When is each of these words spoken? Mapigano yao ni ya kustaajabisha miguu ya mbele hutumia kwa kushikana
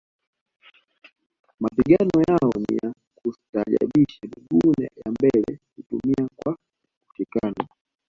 Mapigano 1.59 2.21
yao 2.27 2.51
ni 2.61 2.77
ya 2.83 2.93
kustaajabisha 3.15 4.21
miguu 4.23 4.73
ya 4.81 5.11
mbele 5.11 5.59
hutumia 5.75 6.29
kwa 6.37 6.57
kushikana 7.07 7.67